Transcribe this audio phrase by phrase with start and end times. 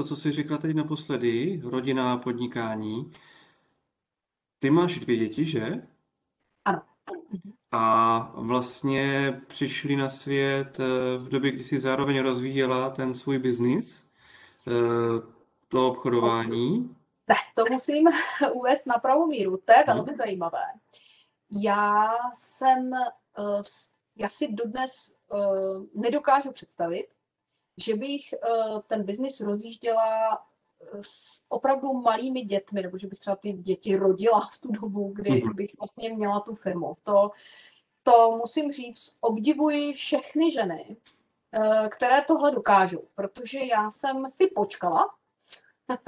[0.00, 3.12] to, co jsi řekla teď naposledy, rodina a podnikání.
[4.58, 5.86] Ty máš dvě děti, že?
[6.64, 6.82] Ano.
[7.72, 14.10] A vlastně přišli na svět eh, v době, kdy jsi zároveň rozvíjela ten svůj biznis,
[14.68, 14.70] eh,
[15.68, 16.96] to obchodování.
[17.28, 18.08] Ne, to musím
[18.52, 19.56] uvést na pravou míru.
[19.64, 20.64] To je velmi zajímavé.
[21.50, 23.62] Já jsem, eh,
[24.16, 25.12] já si dodnes
[25.94, 27.06] nedokážu představit,
[27.82, 28.34] že bych
[28.86, 30.38] ten biznis rozjížděla
[31.00, 35.30] s opravdu malými dětmi, nebo že bych třeba ty děti rodila v tu dobu, kdy
[35.30, 35.54] mm-hmm.
[35.54, 36.96] bych vlastně měla tu firmu.
[37.02, 37.30] To,
[38.02, 40.96] to musím říct, obdivuji všechny ženy,
[41.52, 45.14] eh, které tohle dokážou, protože já jsem si počkala,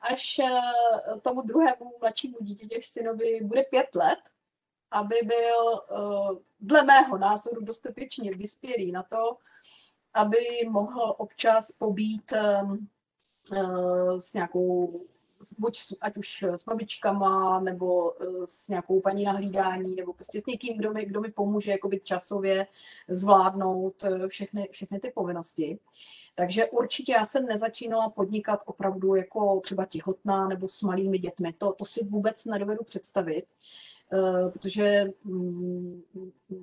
[0.00, 4.18] až eh, tomu druhému mladšímu dítěti synovi bude pět let,
[4.90, 9.36] aby byl eh, dle mého názoru dostatečně vyspělý na to,
[10.16, 10.38] aby
[10.70, 12.32] mohl občas pobít
[13.52, 15.00] Eh, s nějakou,
[15.58, 20.46] buď ať už s babičkama, nebo eh, s nějakou paní na hlídání, nebo prostě s
[20.46, 22.66] někým, kdo mi, kdo mi pomůže jakoby časově
[23.08, 25.78] zvládnout eh, všechny, všechny ty povinnosti.
[26.34, 31.52] Takže určitě já jsem nezačínala podnikat opravdu jako třeba těhotná nebo s malými dětmi.
[31.52, 33.44] To, to si vůbec nedovedu představit.
[34.12, 36.02] Eh, protože mm,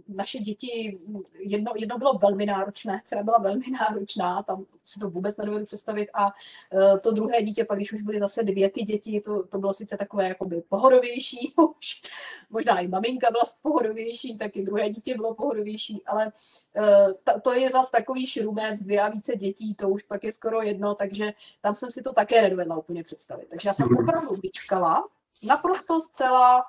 [0.08, 1.00] naše děti,
[1.40, 6.10] jedno, jedno bylo velmi náročné, dcera byla velmi náročná, tam si to vůbec nedovedu představit
[6.14, 6.32] a
[6.74, 9.74] eh, to druhé dítě, pak když už byly zase dvě ty děti, to, to bylo
[9.74, 12.02] sice takové jakoby pohodovější, už
[12.50, 16.32] možná i maminka byla pohodovější, tak i druhé dítě bylo pohodovější, ale
[16.76, 20.62] eh, to je zase takový šrumec, dvě a více dětí, to už pak je skoro
[20.62, 23.48] jedno, takže tam jsem si to také nedovedla úplně představit.
[23.50, 23.98] Takže já jsem mhm.
[23.98, 25.08] opravdu vyčkala,
[25.48, 26.64] naprosto zcela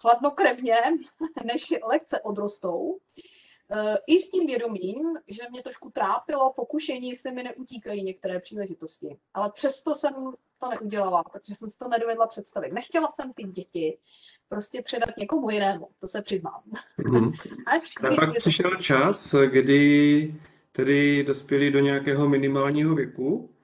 [0.00, 0.76] chladnokrevně,
[1.44, 2.98] než lehce odrostou.
[3.72, 9.16] Uh, I s tím vědomím, že mě trošku trápilo pokušení, jestli mi neutíkají některé příležitosti.
[9.34, 10.14] Ale přesto jsem
[10.58, 12.72] to neudělala, protože jsem si to nedovedla představit.
[12.72, 13.98] Nechtěla jsem ty děti
[14.48, 16.62] prostě předat někomu jinému, to se přiznám.
[16.98, 17.32] Mm.
[17.66, 18.82] Až A pak přišel to...
[18.82, 20.34] čas, kdy
[20.72, 23.54] tedy dospěli do nějakého minimálního věku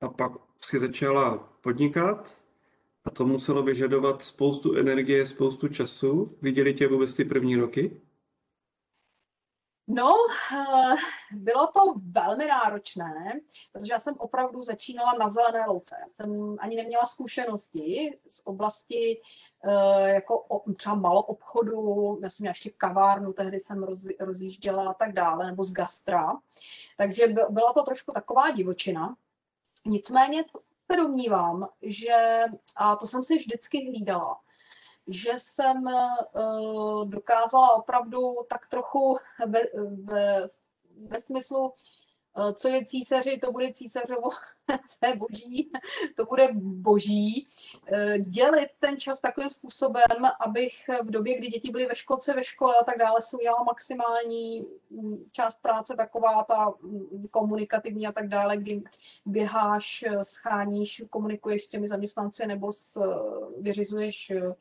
[0.00, 0.32] a pak
[0.64, 2.41] si začala podnikat
[3.04, 6.38] a to muselo vyžadovat spoustu energie, spoustu času.
[6.42, 8.00] Viděli tě vůbec ty první roky?
[9.88, 10.14] No,
[10.56, 10.94] eh,
[11.32, 11.80] bylo to
[12.12, 13.40] velmi náročné,
[13.72, 15.96] protože já jsem opravdu začínala na zelené louce.
[16.00, 19.20] Já jsem ani neměla zkušenosti z oblasti
[19.64, 23.86] eh, jako třeba malo obchodu, já jsem měla ještě kavárnu, tehdy jsem
[24.20, 26.32] rozjížděla a tak dále, nebo z gastra.
[26.96, 29.16] Takže byla to trošku taková divočina.
[29.86, 30.42] Nicméně
[30.92, 32.44] se domnívám, že,
[32.76, 34.40] a to jsem si vždycky hlídala,
[35.06, 39.60] že jsem uh, dokázala opravdu tak trochu ve,
[40.04, 40.48] ve,
[41.08, 42.11] ve smyslu Eh,
[42.54, 44.30] co je císaři, to bude císařovo,
[44.88, 45.72] co je boží,
[46.16, 47.48] to bude boží.
[47.86, 52.44] Eh, dělit ten čas takovým způsobem, abych v době, kdy děti byly ve školce, ve
[52.44, 58.12] škole a tak dále, jsem udělala maximální mm, část práce, taková ta mm, komunikativní a
[58.12, 58.82] tak dále, kdy
[59.26, 63.00] běháš, scháníš, komunikuješ s těmi zaměstnanci nebo s,
[63.60, 64.54] vyřizuješ, eh,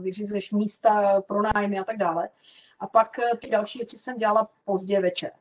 [0.00, 2.28] vyřizuješ místa pro nájmy a tak dále.
[2.82, 5.32] A pak ty další věci jsem dělala pozdě večer.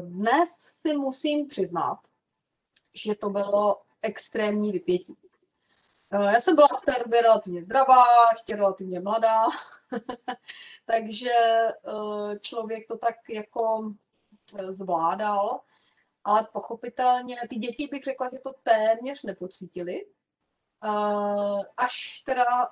[0.00, 1.98] Dnes si musím přiznat,
[2.94, 5.16] že to bylo extrémní vypětí.
[6.12, 9.46] Já jsem byla v té době relativně zdravá, ještě relativně mladá,
[10.86, 13.92] takže eh, člověk to tak jako
[14.58, 15.60] eh, zvládal,
[16.24, 20.06] ale pochopitelně ty děti bych řekla, že to téměř nepocítili,
[21.76, 22.68] až teda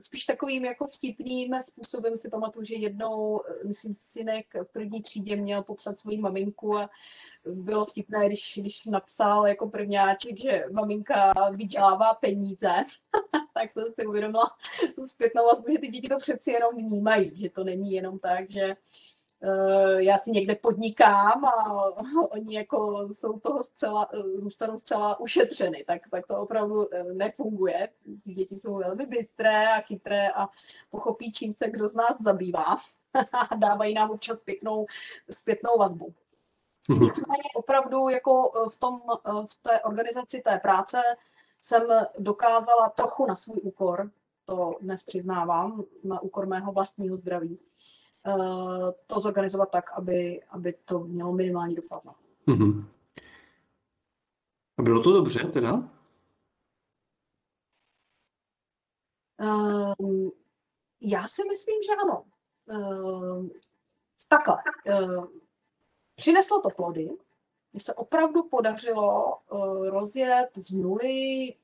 [0.00, 5.36] spíš takovým jako vtipným způsobem si pamatuju, že jednou, uh, myslím, synek v první třídě
[5.36, 6.90] měl popsat svoji maminku a
[7.54, 12.72] bylo vtipné, když, když napsal jako prvňáček, že maminka vydělává peníze,
[13.54, 14.56] tak jsem si uvědomila
[14.94, 18.50] tu zpětnou vazbu, že ty děti to přeci jenom vnímají, že to není jenom tak,
[18.50, 18.76] že Eh,
[19.98, 21.74] já si někde podnikám a
[22.30, 27.88] oni jako jsou toho zcela, eh, zůstanou zcela ušetřeny, tak, tak to opravdu eh, nefunguje.
[28.24, 30.48] Děti jsou velmi bystré a chytré a
[30.90, 32.76] pochopí, čím se kdo z nás zabývá
[33.32, 34.86] a dávají nám občas pěknou
[35.30, 36.14] zpětnou vazbu.
[36.88, 37.02] Mhm.
[37.02, 41.02] Nicméně opravdu jako v, tom, v té organizaci té práce
[41.60, 41.82] jsem
[42.18, 44.10] dokázala trochu na svůj úkor,
[44.44, 47.71] to dnes přiznávám, na úkor mého vlastního zdraví, Eh,
[49.06, 52.02] to zorganizovat tak, aby, aby to mělo minimální dopad.
[52.46, 52.84] Mm-hmm.
[54.78, 55.72] A bylo to dobře teda?
[59.98, 60.32] Um,
[61.00, 62.24] já si myslím, že ano.
[62.66, 63.50] Um,
[64.28, 64.56] takhle.
[65.00, 65.40] Um,
[66.14, 67.10] přineslo to plody.
[67.72, 71.54] Mně se opravdu podařilo uh, rozjet z nuly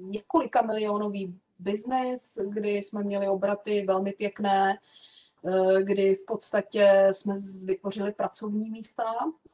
[0.00, 4.78] několika milionový biznis, kdy jsme měli obraty velmi pěkné, uh,
[5.82, 9.04] kdy v podstatě jsme vytvořili pracovní místa,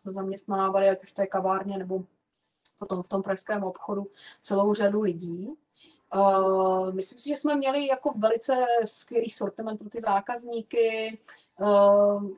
[0.05, 2.05] zaměstnávali, ať už je kavárně nebo
[2.79, 4.07] potom v tom pražském obchodu
[4.43, 5.49] celou řadu lidí.
[6.15, 11.19] Uh, myslím si, že jsme měli jako velice skvělý sortiment pro ty zákazníky,
[11.61, 12.29] uh,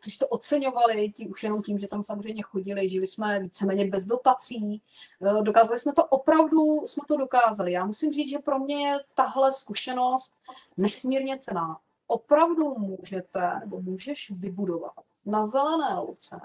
[0.00, 4.04] kteří to oceňovali, tí, už jenom tím, že tam samozřejmě chodili, žili jsme víceméně bez
[4.04, 4.82] dotací.
[5.18, 7.72] Uh, dokázali jsme to opravdu, jsme to dokázali.
[7.72, 10.32] Já musím říct, že pro mě je tahle zkušenost
[10.76, 11.80] nesmírně cená.
[12.10, 14.92] Opravdu můžete, nebo můžeš vybudovat
[15.26, 16.40] na zelené louce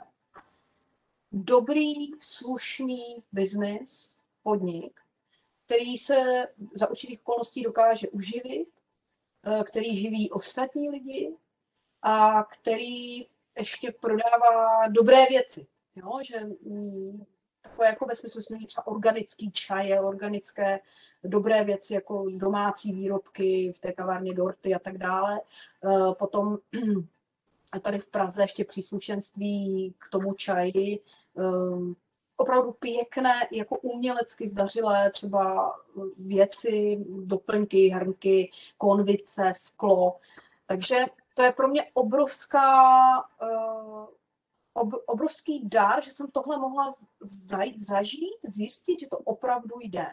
[1.32, 5.00] dobrý, slušný biznis, podnik,
[5.66, 8.70] který se za určitých okolností dokáže uživit,
[9.44, 11.36] eh, který živí ostatní lidi
[12.02, 13.28] a který
[13.58, 15.68] ještě prodává dobré věci.
[15.96, 16.20] Jo?
[16.24, 16.40] Že,
[17.70, 20.80] takové jako ve smyslu jsme třeba organický čaje, organické
[21.24, 25.42] dobré věci, jako domácí výrobky v té kavárně Dorty a tak dále.
[25.86, 26.58] Eh, potom
[27.80, 31.00] tady v Praze ještě příslušenství k tomu čaji,
[31.34, 31.96] um,
[32.38, 35.76] opravdu pěkné, jako umělecky zdařilé třeba
[36.18, 40.18] věci, doplňky, hrnky, konvice, sklo.
[40.66, 42.70] Takže to je pro mě obrovská,
[43.20, 44.06] uh,
[44.76, 50.08] ob, obrovský dar, že jsem tohle mohla zajít, zažít, zjistit, že to opravdu jde.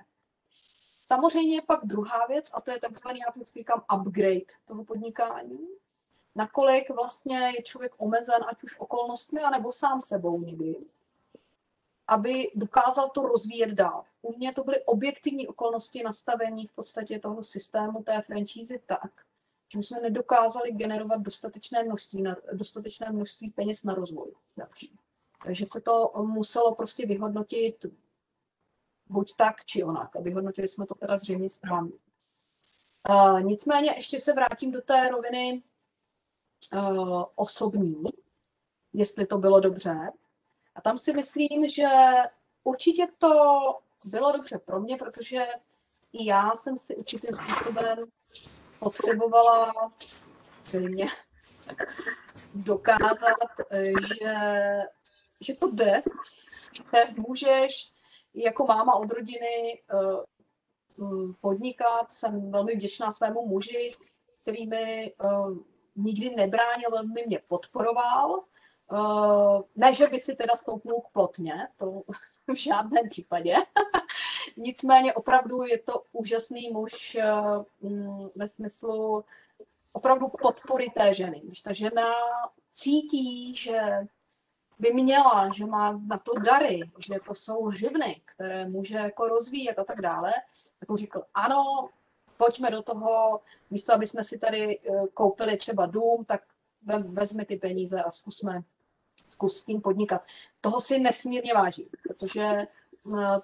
[1.05, 5.69] Samozřejmě pak druhá věc, a to je takzvaný, já vždycky říkám, upgrade toho podnikání
[6.35, 10.77] nakolik vlastně je člověk omezen, ať už okolnostmi, anebo sám sebou někdy,
[12.07, 14.05] aby dokázal to rozvíjet dál.
[14.23, 19.11] U mě to byly objektivní okolnosti nastavení v podstatě toho systému té franšízy tak,
[19.73, 24.33] že jsme nedokázali generovat dostatečné množství, dostatečné množství peněz na rozvoj.
[25.45, 27.87] Takže se to muselo prostě vyhodnotit
[29.07, 30.17] buď tak, či onak.
[30.17, 31.99] A vyhodnotili jsme to teda zřejmě správně.
[33.41, 35.63] Nicméně ještě se vrátím do té roviny
[37.35, 38.03] osobní,
[38.93, 40.11] jestli to bylo dobře.
[40.75, 41.89] A tam si myslím, že
[42.65, 43.35] určitě to
[44.05, 45.47] bylo dobře pro mě, protože
[46.13, 47.99] i já jsem si určitým způsobem
[48.83, 49.73] potřebovala
[50.63, 51.07] zřejmě
[52.55, 53.49] dokázat,
[54.09, 54.35] že,
[55.41, 56.03] že to jde,
[56.73, 56.83] že
[57.29, 57.93] můžeš
[58.35, 59.83] jako máma od rodiny
[60.99, 62.13] uh, podnikat.
[62.13, 63.95] Jsem velmi vděčná svému muži,
[64.43, 65.57] který mi uh,
[65.97, 68.45] nikdy nebránil, velmi mě podporoval.
[69.77, 72.03] Ne, že by si teda stoupnul k plotně, to
[72.53, 73.57] v žádném případě.
[74.57, 77.17] Nicméně opravdu je to úžasný muž
[77.81, 79.25] uh, ve smyslu
[79.93, 81.41] opravdu podpory té ženy.
[81.45, 82.13] Když ta žena
[82.73, 83.81] cítí, že
[84.79, 89.79] by měla, že má na to dary, že to jsou hřivny, které může jako rozvíjet
[89.79, 90.33] a tak dále,
[90.81, 91.89] tak mu řekl, ano,
[92.37, 93.41] pojďme do toho,
[93.71, 96.43] místo aby jsme si tady eh, koupili třeba dům, tak
[96.99, 98.63] vezmi ty peníze a zkusme
[99.29, 100.25] zkus s tím podnikat.
[100.61, 102.67] Toho si nesmírně vážím, protože eh,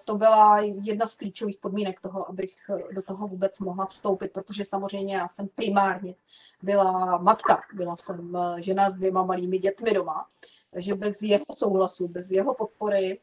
[0.05, 4.65] to byla jedna z klíčových podmínek toho, abych eh, do toho vůbec mohla vstoupit, protože
[4.65, 6.15] samozřejmě já jsem primárně
[6.63, 10.27] byla matka, byla jsem žena s dvěma malými dětmi doma,
[10.71, 13.21] takže bez jeho souhlasu, bez jeho podpory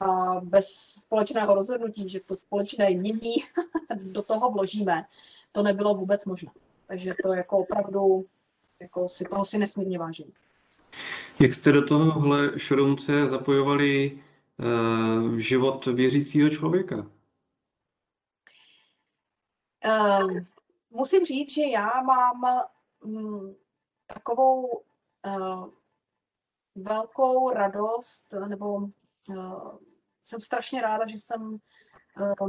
[0.00, 0.66] a bez
[1.00, 3.34] společného rozhodnutí, že to společné nyní
[4.12, 5.04] do toho vložíme,
[5.52, 6.50] to nebylo vůbec možné.
[6.86, 8.24] Takže to jako opravdu,
[8.80, 10.32] jako si toho si nesmírně vážím.
[11.40, 14.18] Jak jste do tohohle šorumce zapojovali
[15.36, 16.96] život věřícího člověka?
[19.84, 20.30] Uh,
[20.90, 22.66] musím říct, že já mám
[23.04, 23.56] um,
[24.06, 25.68] takovou uh,
[26.74, 29.78] velkou radost, nebo uh,
[30.22, 31.58] jsem strašně ráda, že jsem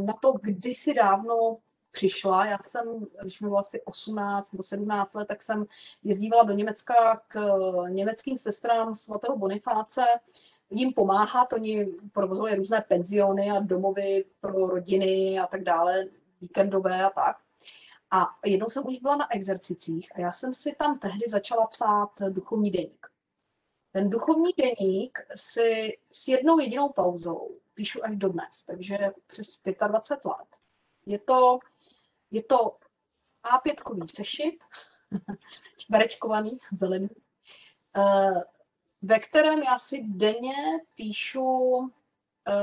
[0.06, 1.58] na to kdysi dávno
[1.92, 2.46] přišla.
[2.46, 5.66] Já jsem, když mi bylo asi 18 nebo 17 let, tak jsem
[6.04, 7.39] jezdívala do Německa k
[7.89, 10.06] německým sestrám svatého Bonifáce
[10.70, 11.54] jim pomáhat.
[11.54, 16.06] Oni provozovali různé penziony a domovy pro rodiny a tak dále,
[16.42, 17.38] víkendové a tak.
[18.12, 22.10] A jednou jsem už byla na exercicích a já jsem si tam tehdy začala psát
[22.30, 23.08] duchovní deník.
[23.92, 28.98] Ten duchovní deník si s jednou jedinou pauzou píšu až do dnes, takže
[29.28, 30.48] přes 25 let.
[31.06, 31.60] Je to,
[32.32, 32.78] je to
[33.44, 34.64] A5 sešit,
[35.78, 37.10] čtverečkovaný, zelený,
[37.98, 38.44] eh,
[39.01, 40.56] ve kterém já si denně
[40.96, 41.79] píšu
[42.48, 42.53] eh,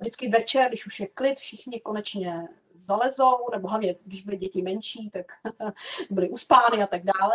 [0.00, 5.10] vždycky večer, když už je klid, všichni konečně zalezou, nebo hlavně, když byly děti menší,
[5.10, 5.26] tak
[6.10, 7.34] byly uspány a tak dále,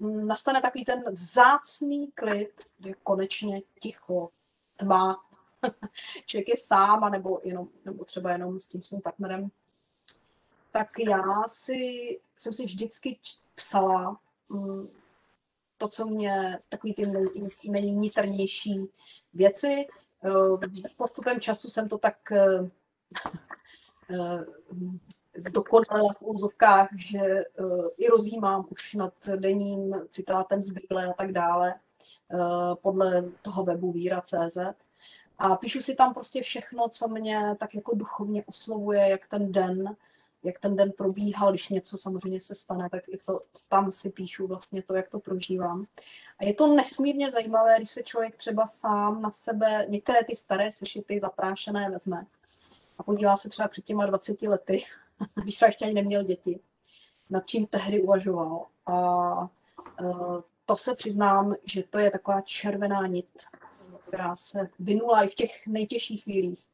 [0.00, 4.28] nastane takový ten vzácný klid, kdy konečně ticho,
[4.76, 5.24] tma,
[6.26, 9.50] člověk je sám, nebo, jenom, nebo třeba jenom s tím svým partnerem,
[10.70, 13.18] tak já si, jsem si vždycky
[13.54, 14.88] psala mm,
[15.82, 18.86] to, co mě, takový ty nej, nejnitrnější
[19.34, 19.86] věci.
[20.24, 22.70] Eh, postupem času jsem to tak eh,
[24.10, 24.44] eh,
[25.36, 27.44] zdokonalila v úzovkách, že
[27.98, 31.74] i rozjímám už nad denním citátem z Bible a tak dále,
[32.82, 34.58] podle toho webu víra.cz.
[35.38, 39.96] A píšu si tam prostě všechno, co mě tak jako duchovně oslovuje, jak ten den,
[40.42, 44.46] jak ten den probíhal, když něco samozřejmě se stane, tak i to, tam si píšu
[44.46, 45.86] vlastně to, jak to prožívám.
[46.38, 50.72] A je to nesmírně zajímavé, když se člověk třeba sám na sebe některé ty staré
[50.72, 52.26] sešity zaprášené vezme
[52.98, 54.84] a podívá se třeba před těma 20 lety,
[55.42, 56.60] když se ještě ani neměl děti,
[57.30, 58.66] nad čím tehdy uvažoval.
[58.86, 59.48] A
[60.02, 63.28] uh, to se přiznám, že to je taková červená nit,
[64.08, 66.64] která se vynula i v těch nejtěžších chvílích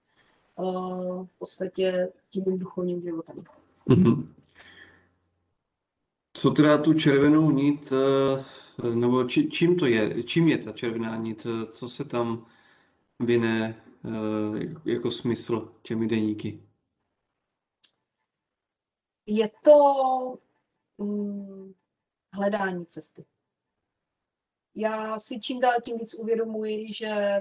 [0.57, 3.45] uh, v podstatě tím duchovním životem.
[3.89, 4.35] Mm-hmm.
[6.33, 11.17] Co teda tu červenou nit, eh, nebo či, čím to je, čím je ta červená
[11.17, 12.47] nit, co se tam
[13.21, 16.63] vyne eh, jako smysl těmi deníky?
[19.27, 19.75] Je to
[20.99, 21.75] mm,
[22.33, 23.25] hledání cesty.
[24.75, 27.41] Já si čím dál tím víc uvědomuji, že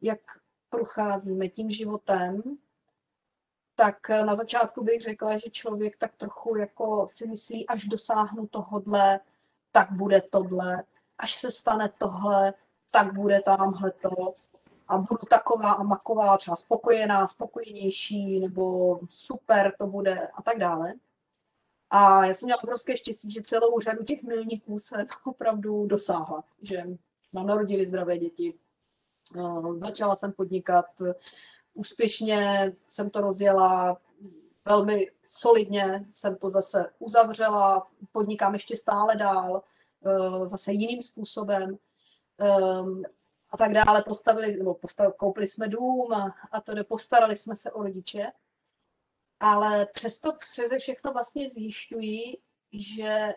[0.00, 0.20] jak
[0.70, 2.42] procházíme tím životem,
[3.74, 8.46] tak eh, na začátku bych řekla, že člověk tak trochu jako si myslí, až dosáhnu
[8.46, 9.20] tohodle,
[9.72, 10.84] tak bude tohle,
[11.18, 12.54] až se stane tohle,
[12.90, 14.32] tak bude tamhle to.
[14.88, 20.94] A budu taková a maková, třeba spokojená, spokojenější, nebo super to bude a tak dále.
[21.90, 26.82] A já jsem měla obrovské štěstí, že celou řadu těch milníků se opravdu dosáhla, že
[27.34, 28.54] nám narodili zdravé děti,
[29.36, 30.86] eh, začala jsem podnikat,
[31.74, 34.00] úspěšně jsem to rozjela,
[34.64, 39.62] velmi solidně jsem to zase uzavřela, podnikám ještě stále dál,
[40.06, 41.78] eh, zase jiným způsobem
[42.38, 43.02] ehm,
[43.50, 44.02] a tak dále.
[44.02, 48.32] Postavili, nebo postavili, koupili jsme dům a, a to postarali jsme se o rodiče.
[49.40, 52.38] Ale přesto přeze všechno vlastně zjišťuji,
[52.72, 53.34] že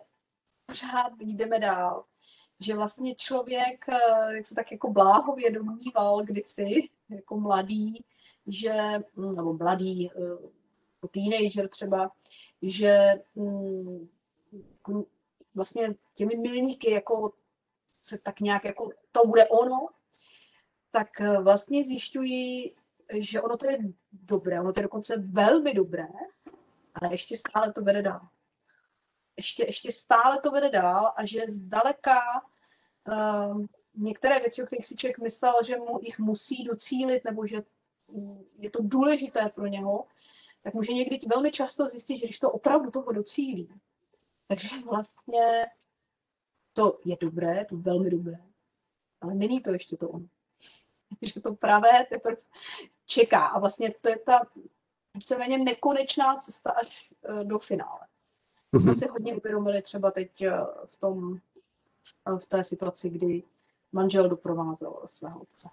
[0.66, 2.06] pořád jdeme dál.
[2.60, 8.06] Že vlastně člověk, eh, jak se tak jako bláhově domníval kdysi, jako mladý,
[8.48, 12.12] že, mm, nebo mladý, eh, teenager třeba,
[12.62, 14.08] že mm,
[15.56, 17.34] vlastně těmi milníky jako
[18.02, 19.88] se tak nějak jako to bude ono,
[20.92, 22.76] tak eh, vlastně zjišťuji,
[23.14, 23.78] že ono to je
[24.12, 26.08] dobré, ono to je dokonce velmi dobré,
[26.94, 28.28] ale ještě stále to vede dál.
[29.38, 32.20] Ještě, ještě stále to vede dál a že zdaleka
[33.08, 37.64] uh, některé věci, o kterých si člověk myslel, že mu jich musí docílit, nebo že
[38.58, 40.08] je to důležité pro něho,
[40.64, 43.70] tak může někdy velmi často zjistit, že když to opravdu toho docílí,
[44.48, 45.66] takže vlastně
[46.74, 48.38] to je dobré, je to velmi dobré,
[49.22, 50.28] ale není to ještě to ono.
[51.22, 52.38] že to pravé teprve
[53.06, 54.42] čeká a vlastně to je ta
[55.14, 58.00] víceméně nekonečná cesta až e, do finále.
[58.74, 58.82] Mm-hmm.
[58.82, 60.52] Jsme si hodně uvědomili třeba teď e,
[60.86, 61.40] v, tom,
[62.28, 63.44] e, v té situaci, kdy
[63.92, 65.70] manžel doprovázel svého otce.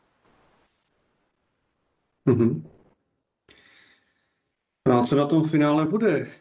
[2.26, 2.68] Mhm.
[4.88, 6.32] No a co na tom finále bude?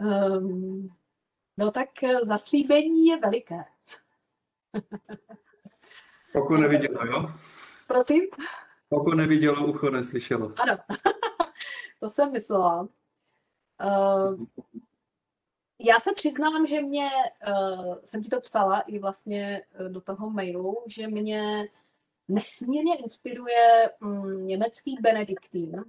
[0.00, 0.96] Um,
[1.56, 3.64] no tak eh, zaslíbení je veliké.
[6.34, 7.30] Oko nevidělo, jo?
[7.86, 8.22] Prosím?
[8.88, 10.54] Oko nevidělo, ucho neslyšelo.
[10.60, 10.78] Ano,
[12.00, 12.88] to jsem myslela.
[13.84, 14.46] Uh,
[15.80, 17.10] já se přiznám, že mě,
[17.48, 21.68] uh, jsem ti to psala i vlastně do toho mailu, že mě
[22.28, 25.84] nesmírně inspiruje mm, německý benediktín,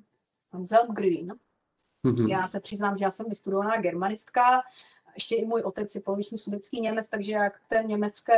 [0.52, 1.34] Anselm Grün.
[2.06, 2.30] Mm-hmm.
[2.30, 4.62] Já se přiznám, že já jsem vystudovaná germanistka,
[5.14, 8.38] ještě i můj otec je poloviční sudecký Němec, takže jak k té německé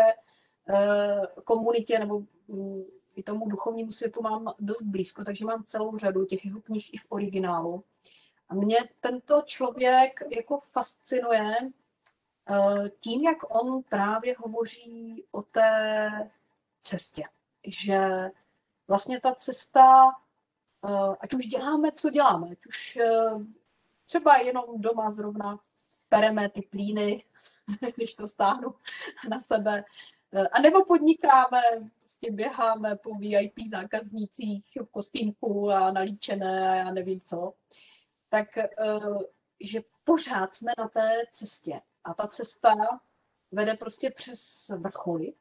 [0.70, 2.86] uh, komunitě nebo um,
[3.16, 6.98] i tomu duchovnímu světu mám dost blízko, takže mám celou řadu těch jeho knih i
[6.98, 7.84] v originálu.
[8.50, 16.10] A mě tento člověk jako fascinuje uh, tím, jak on právě hovoří o té
[16.82, 17.24] cestě
[17.68, 18.30] že
[18.88, 20.12] vlastně ta cesta,
[20.86, 23.30] eh, ať už děláme, co děláme, ať už eh,
[24.06, 25.60] třeba jenom doma zrovna
[26.10, 27.24] pereme ty plíny,
[27.96, 28.76] když to stáhnu
[29.30, 29.84] na sebe,
[30.34, 31.62] eh, a nebo podnikáme,
[32.00, 37.54] prostě běháme po VIP zákaznících v kostýmku a nalíčené a já nevím co,
[38.30, 38.48] tak
[39.60, 41.82] že pořád jsme na té cestě.
[42.04, 42.74] A ta cesta
[43.52, 45.34] vede prostě přes vrcholy,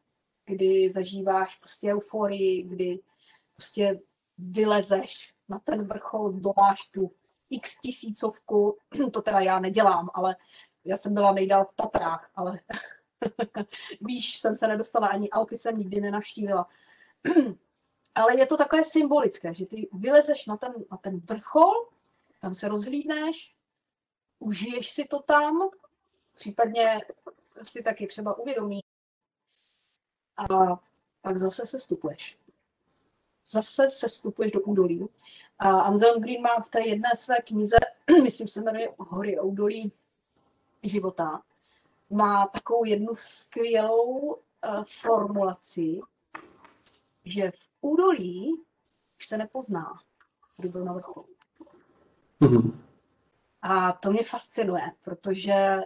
[0.47, 3.01] kdy zažíváš prostě euforii, kdy
[3.53, 4.01] prostě
[4.39, 7.11] vylezeš na ten vrchol, zdoláš tu
[7.51, 8.79] x tisícovku,
[9.13, 10.37] to teda já nedělám, ale
[10.85, 12.61] já jsem byla nejdál v Tatrách, ale
[14.01, 16.69] víš, jsem se nedostala, ani Alpy jsem nikdy nenavštívila.
[18.15, 21.73] ale je to takové symbolické, že ty vylezeš na ten, na ten vrchol,
[22.41, 23.55] tam se rozhlídneš,
[24.39, 25.71] užiješ si to tam,
[26.35, 27.01] případně
[27.63, 28.84] si taky třeba uvědomíš
[30.37, 30.47] a
[31.23, 32.38] pak zase se stupuješ.
[33.50, 35.09] Zase se stupuješ do údolí.
[35.59, 37.76] A Anselm Green má v té jedné své knize,
[38.23, 39.93] myslím se jmenuje Hory a údolí
[40.83, 41.43] života,
[42.11, 44.38] má takovou jednu skvělou uh,
[45.00, 46.00] formulaci,
[47.25, 48.64] že v údolí
[49.19, 50.00] už se nepozná,
[50.57, 51.26] kdo byl na vrcholu.
[52.41, 52.85] Mhm.
[53.62, 55.81] A to mě fascinuje, protože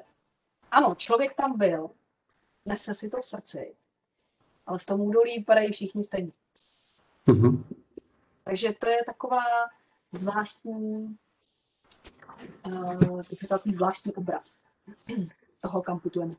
[0.70, 1.90] ano, člověk tam byl,
[2.64, 3.76] nese si to v srdci,
[4.68, 6.32] ale v tom údolí padají všichni stejně.
[7.26, 7.64] Mhm.
[8.44, 9.42] Takže to je taková
[10.12, 11.16] zvláštní,
[12.66, 14.58] uh, takový zvláštní obraz
[15.60, 16.34] toho, kam putujeme.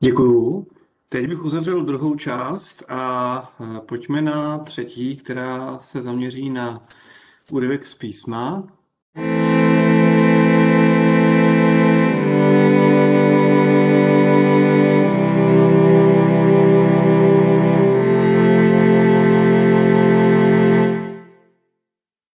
[0.00, 0.66] Děkuju.
[1.08, 6.86] Teď bych uzavřel druhou část a eh, pojďme na třetí, která se zaměří na
[7.50, 8.68] úryvek z písma.